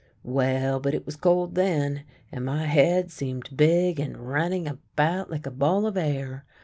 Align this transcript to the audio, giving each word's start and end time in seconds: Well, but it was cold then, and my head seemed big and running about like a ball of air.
Well, 0.23 0.79
but 0.79 0.95
it 0.95 1.05
was 1.05 1.15
cold 1.15 1.53
then, 1.53 2.05
and 2.31 2.43
my 2.43 2.65
head 2.65 3.11
seemed 3.11 3.55
big 3.55 3.99
and 3.99 4.17
running 4.17 4.67
about 4.67 5.29
like 5.29 5.45
a 5.45 5.51
ball 5.51 5.85
of 5.85 5.95
air. 5.95 6.43